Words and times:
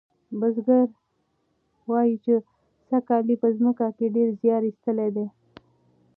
بزګر 0.39 0.87
وایي 1.89 2.15
چې 2.25 2.33
سږکال 2.87 3.25
یې 3.31 3.35
په 3.41 3.47
مځکه 3.65 3.87
کې 3.97 4.13
ډیر 4.15 4.29
زیار 4.41 4.61
ایستلی 4.65 5.09
دی. 5.15 5.27